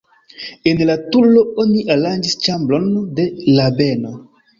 [0.69, 2.89] En la turo oni aranĝis ĉambron
[3.21, 3.27] de
[3.59, 4.15] rabeno.